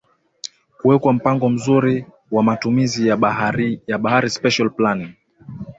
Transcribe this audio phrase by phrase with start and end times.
[0.77, 3.07] Kuwekwa mpango mzuri wa matumizi
[3.87, 5.11] ya bahari Special planning